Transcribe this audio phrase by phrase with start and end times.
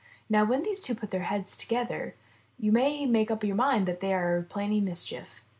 [0.31, 2.15] Now when these two put their heads to gether,
[2.57, 5.41] you may make up your mind that they are planning mischief.